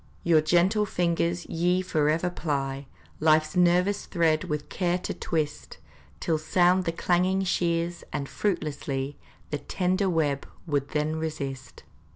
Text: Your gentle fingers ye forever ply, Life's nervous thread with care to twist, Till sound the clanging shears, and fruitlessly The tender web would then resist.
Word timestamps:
Your 0.23 0.41
gentle 0.41 0.87
fingers 0.87 1.45
ye 1.45 1.83
forever 1.83 2.31
ply, 2.31 2.87
Life's 3.19 3.55
nervous 3.55 4.07
thread 4.07 4.45
with 4.45 4.67
care 4.67 4.97
to 4.97 5.13
twist, 5.13 5.77
Till 6.19 6.39
sound 6.39 6.85
the 6.85 6.91
clanging 6.91 7.43
shears, 7.43 8.03
and 8.11 8.27
fruitlessly 8.27 9.19
The 9.51 9.59
tender 9.59 10.09
web 10.09 10.47
would 10.65 10.89
then 10.89 11.17
resist. 11.17 11.83